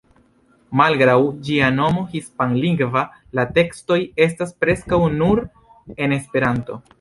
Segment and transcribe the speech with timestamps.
[0.79, 1.17] Malgraŭ
[1.49, 3.03] ĝia nomo hispanlingva,
[3.41, 5.43] la tekstoj estas preskaŭ nur
[6.07, 6.81] en Esperanto.